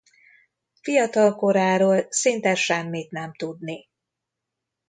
Fiatalkoráról 0.81 2.05
szinte 2.09 2.55
semmit 2.55 3.11
nem 3.11 3.33
tudni. 3.35 3.89